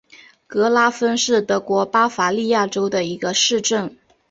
[0.47, 3.95] 格拉芬是德国巴伐利亚州的一个市镇。